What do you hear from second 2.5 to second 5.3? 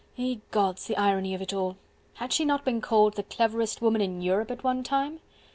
been called the cleverest woman in Europe at one time?